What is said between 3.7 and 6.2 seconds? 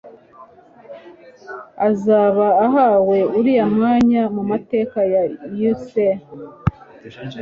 mwanya mu mateka ya USA.